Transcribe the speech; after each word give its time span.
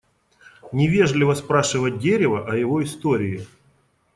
Невежливо 0.71 1.35
спрашивать 1.35 1.99
дерево 1.99 2.51
о 2.51 2.55
его 2.55 2.83
истории. 2.83 3.45